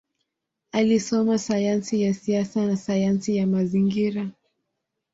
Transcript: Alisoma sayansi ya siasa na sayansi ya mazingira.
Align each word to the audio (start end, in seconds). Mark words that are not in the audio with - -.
Alisoma 0.71 1.37
sayansi 1.37 2.01
ya 2.01 2.13
siasa 2.13 2.65
na 2.65 2.77
sayansi 2.77 3.35
ya 3.37 3.47
mazingira. 3.47 4.29